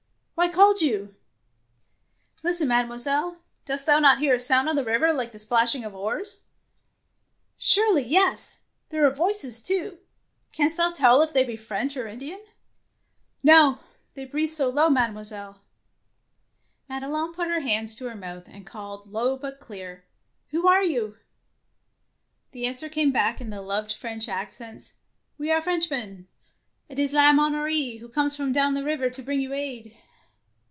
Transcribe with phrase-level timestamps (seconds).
[0.33, 1.13] Why called you?"
[2.43, 3.37] Listen, Mademoiselle!
[3.67, 6.41] Dost thou not hear a sound on the river like the splashing of oars?
[7.59, 9.99] "''Surely yes; there are voices too.
[10.51, 12.43] Canst thou tell if they be French or Indian?
[13.43, 13.81] No;
[14.15, 14.89] they breathe so low.
[14.89, 15.59] Mademoi selle.^'
[16.87, 19.59] 123 DEEDS OF DARING Madelon put her hands to her mouth, and called low but
[19.59, 20.05] clear,
[20.49, 21.21] —"Who are you I
[22.53, 24.95] The answer came back in the loved French accents,—
[25.39, 26.27] ''We are Frenchmen.
[26.89, 29.95] It is La Monnerie, who comes from down the river to bring you aid."